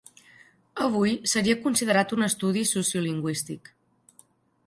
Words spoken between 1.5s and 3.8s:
considerat un estudi sociolingüístic.